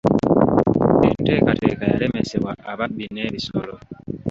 [1.07, 3.73] Enteekateeka yalemesebwa ababbi n'ebisolo.